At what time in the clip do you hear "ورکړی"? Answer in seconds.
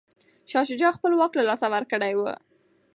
1.73-2.13